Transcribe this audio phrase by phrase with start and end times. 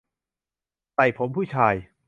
[0.95, 1.73] ใส่ผมผู้ชาย